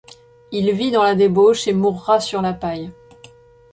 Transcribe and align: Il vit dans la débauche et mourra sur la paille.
Il 0.51 0.71
vit 0.71 0.89
dans 0.89 1.03
la 1.03 1.13
débauche 1.13 1.67
et 1.67 1.73
mourra 1.73 2.19
sur 2.19 2.41
la 2.41 2.53
paille. 2.53 2.91